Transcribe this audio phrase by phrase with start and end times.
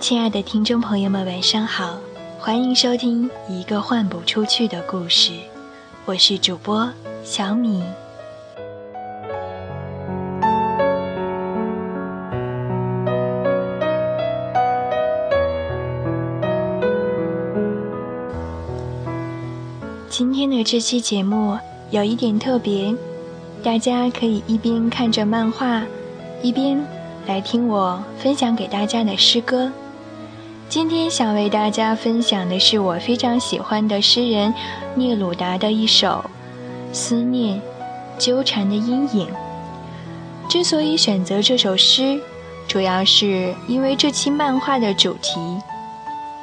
[0.00, 1.98] 亲爱的听众朋友们，晚上好，
[2.38, 5.32] 欢迎收听《一个换不出去的故事》，
[6.06, 6.90] 我是主播
[7.22, 7.84] 小米。
[20.08, 21.58] 今天的这期节目
[21.90, 22.94] 有一点特别，
[23.62, 25.84] 大家可以一边看着漫画，
[26.42, 26.82] 一边
[27.26, 29.70] 来听我分享给大家的诗歌。
[30.70, 34.54] 今天想为大家分享的是我非常喜欢的诗人
[34.94, 36.24] 聂鲁达的一首
[36.94, 37.60] 《思念
[38.16, 39.26] 纠缠的阴影》。
[40.48, 42.20] 之所以选择这首诗，
[42.68, 45.40] 主要是因为这期漫画的主题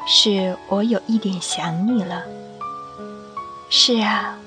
[0.05, 2.22] 是我有一点想你了。
[3.70, 4.38] 是啊，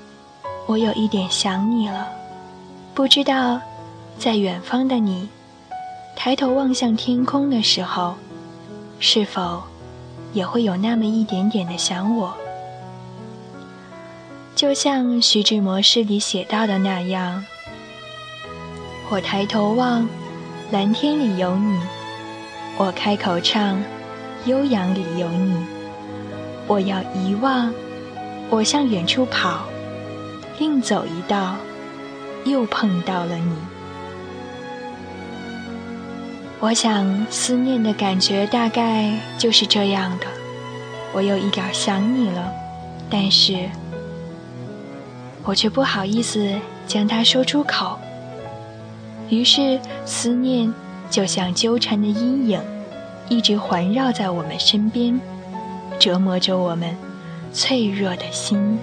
[0.67, 2.07] 我有一点想你了。
[2.93, 3.59] 不知道，
[4.19, 5.27] 在远方的你，
[6.15, 8.13] 抬头望向天空的时候，
[8.99, 9.63] 是否？
[10.33, 12.33] 也会有那么一点点的想我，
[14.55, 17.43] 就像徐志摩诗里写到的那样
[19.11, 20.07] ：“我抬头望，
[20.71, 21.79] 蓝天里有你；
[22.77, 23.77] 我开口唱，
[24.45, 25.65] 悠扬里有你。
[26.67, 27.73] 我要遗忘，
[28.49, 29.65] 我向远处跑，
[30.59, 31.55] 另走一道，
[32.45, 33.55] 又碰到了你。”
[36.63, 40.27] 我想，思念的感觉大概就是这样的。
[41.11, 42.53] 我有一点想你了，
[43.09, 43.67] 但是，
[45.43, 46.53] 我却不好意思
[46.85, 47.97] 将它说出口。
[49.31, 50.71] 于是，思念
[51.09, 52.61] 就像纠缠的阴影，
[53.27, 55.19] 一直环绕在我们身边，
[55.97, 56.95] 折磨着我们
[57.51, 58.77] 脆弱的心。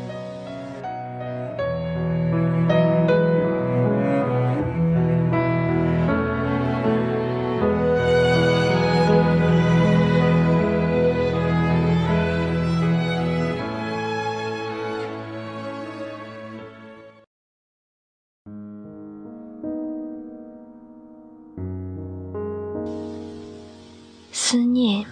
[24.51, 25.05] 思念，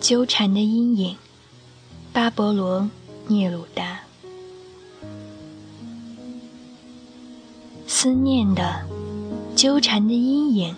[0.00, 1.16] 纠缠的阴影。
[2.12, 2.80] 巴勃罗·
[3.28, 4.00] 聂鲁达。
[7.86, 8.84] 思念的，
[9.54, 10.74] 纠缠的阴影，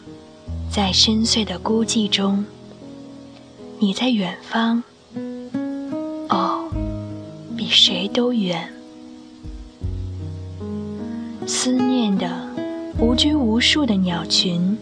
[0.70, 2.44] 在深邃的孤寂中。
[3.78, 4.84] 你在远方，
[6.28, 6.70] 哦，
[7.56, 8.70] 比谁都远。
[11.46, 12.46] 思念的，
[12.98, 14.76] 无拘无束的鸟群，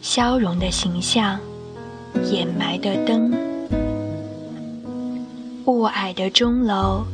[0.00, 1.38] 消融的形象。
[2.30, 3.32] 掩埋的灯，
[5.64, 7.04] 雾霭的钟楼，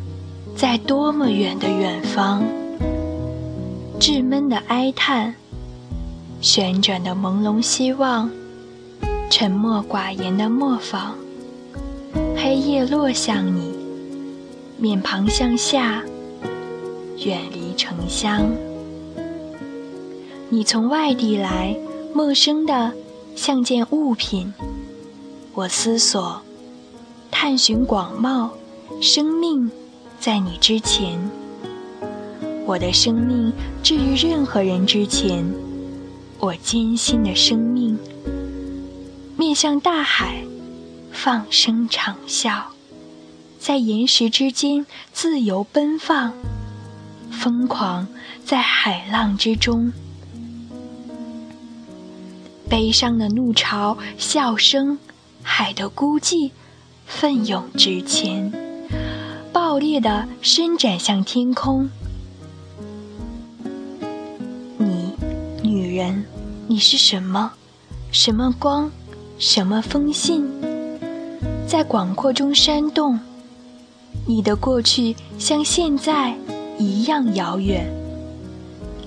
[0.57, 2.43] 在多么远的远方？
[4.01, 5.35] 稚闷的哀叹，
[6.41, 8.31] 旋转的朦胧希望，
[9.29, 11.15] 沉默寡言的磨坊。
[12.37, 13.75] 黑夜落向你，
[14.77, 16.03] 面庞向下，
[17.25, 18.43] 远离城乡。
[20.49, 21.77] 你从外地来，
[22.15, 22.93] 陌生的
[23.35, 24.55] 像件物品。
[25.59, 26.41] 我思索，
[27.33, 28.49] 探寻广袤，
[29.03, 29.69] 生命
[30.21, 31.19] 在你之前。
[32.65, 33.53] 我的生命
[33.83, 35.45] 至于任何人之前，
[36.39, 37.99] 我艰辛的生命
[39.37, 40.45] 面向大海，
[41.11, 42.63] 放声长啸，
[43.59, 46.35] 在岩石之间自由奔放，
[47.33, 48.07] 疯狂
[48.45, 49.93] 在海浪之中，
[52.69, 54.97] 悲伤的怒潮，笑声。
[55.51, 56.51] 海的孤寂，
[57.07, 58.53] 奋勇直前，
[59.51, 61.89] 爆裂的伸展向天空。
[64.77, 65.15] 你，
[65.63, 66.25] 女人，
[66.69, 67.53] 你是什么？
[68.13, 68.93] 什么光？
[69.39, 70.47] 什么风信？
[71.67, 73.19] 在广阔中煽动。
[74.27, 76.37] 你的过去像现在
[76.79, 77.91] 一样遥远。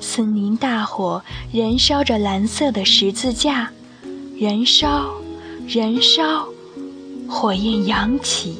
[0.01, 1.23] 森林大火
[1.53, 3.71] 燃烧着蓝色的十字架，
[4.37, 5.20] 燃烧。
[5.73, 6.49] 燃烧，
[7.29, 8.57] 火焰扬起，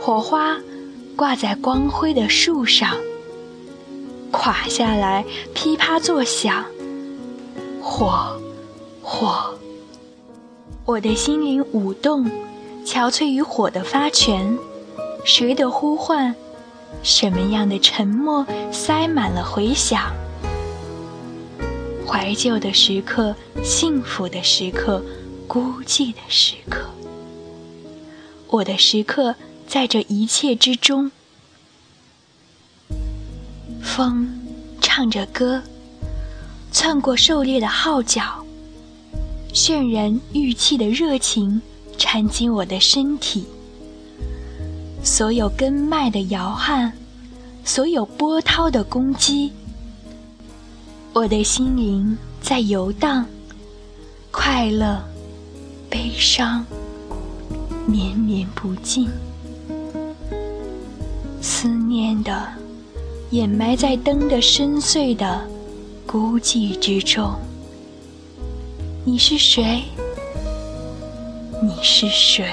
[0.00, 0.56] 火花
[1.14, 2.96] 挂在光辉的树上，
[4.30, 5.22] 垮下来，
[5.52, 6.64] 噼啪作响。
[7.82, 8.40] 火，
[9.02, 9.54] 火，
[10.86, 12.24] 我的心灵舞动，
[12.86, 14.58] 憔悴于火的发拳。
[15.26, 16.34] 谁的呼唤？
[17.02, 20.10] 什么样的沉默塞满了回响？
[22.06, 25.04] 怀旧的时刻，幸福的时刻。
[25.52, 26.88] 孤寂的时刻，
[28.46, 29.34] 我的时刻
[29.66, 31.10] 在这一切之中。
[33.82, 34.30] 风
[34.80, 35.60] 唱着歌，
[36.70, 38.46] 窜过狩猎的号角，
[39.52, 41.60] 渲染玉器的热情，
[41.98, 43.44] 缠进我的身体，
[45.02, 46.92] 所有根脉的摇撼，
[47.64, 49.50] 所有波涛的攻击，
[51.12, 53.26] 我的心灵在游荡，
[54.30, 55.02] 快乐、
[55.90, 56.64] 悲伤，
[57.84, 59.10] 绵绵不尽，
[61.42, 62.46] 思念的
[63.30, 65.40] 掩埋在灯的深邃的
[66.06, 67.34] 孤寂之中。
[69.04, 69.82] 你是谁？
[71.60, 72.46] 你是谁？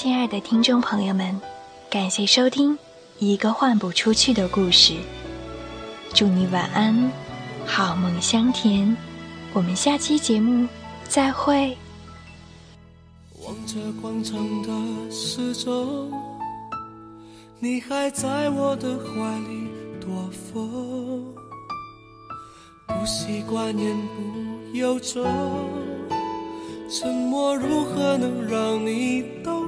[0.00, 1.40] 亲爱的听众朋友们，
[1.90, 2.72] 感谢收听
[3.18, 4.92] 《一个换不出去的故事》。
[6.14, 7.10] 祝你晚安，
[7.66, 8.96] 好梦香甜。
[9.52, 10.68] 我们下期节目
[11.08, 11.76] 再会。
[13.44, 16.08] 望着广场的四周，
[17.58, 19.66] 你还在我的怀里
[20.00, 21.24] 躲风，
[22.86, 25.24] 不习惯言不由衷，
[26.88, 29.66] 沉默如何能让你懂？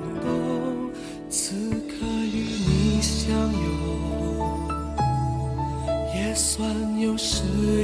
[6.31, 6.65] 也算
[6.97, 7.43] 有始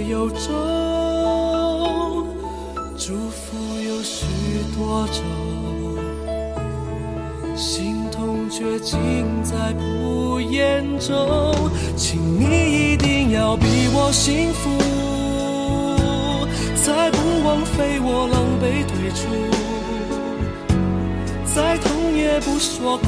[0.08, 0.46] 有终。
[2.96, 4.24] 祝福有许
[4.76, 5.16] 多种，
[7.56, 11.52] 心痛却尽在不言中。
[11.96, 14.70] 请你一定要比我幸福，
[16.76, 19.26] 才不枉费我狼狈退出。
[21.52, 23.06] 再痛也不说苦，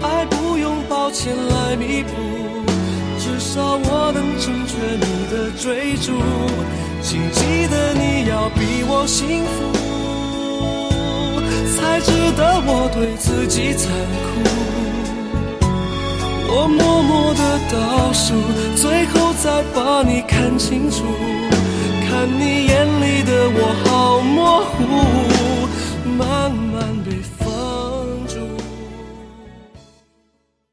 [0.00, 2.12] 爱不用抱歉来弥补，
[3.38, 6.10] 至少我能成全你的追逐。
[7.02, 9.76] 请记得你要比我幸福，
[11.76, 13.92] 才值得我对自己残
[14.24, 14.40] 酷。
[16.48, 18.32] 我默默的倒数，
[18.74, 21.04] 最后再把你看清楚，
[22.08, 24.80] 看你眼里的我好模糊，
[26.16, 27.35] 慢慢被。